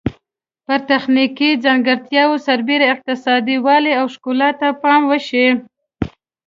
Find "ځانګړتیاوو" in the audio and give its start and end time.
1.63-2.43